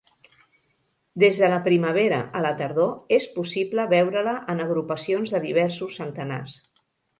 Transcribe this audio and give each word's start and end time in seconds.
Des 1.23 1.41
de 1.41 1.49
la 1.51 1.59
primavera 1.67 2.21
a 2.39 2.41
la 2.45 2.53
tardor 2.63 3.13
és 3.19 3.29
possible 3.37 3.87
veure-la 3.93 4.35
en 4.55 4.67
agrupacions 4.67 5.37
de 5.37 5.45
diversos 5.47 6.03
centenars. 6.03 6.61